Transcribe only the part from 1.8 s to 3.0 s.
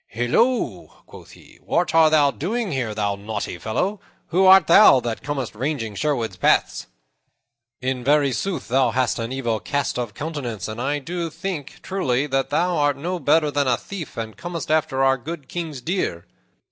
art thou doing here,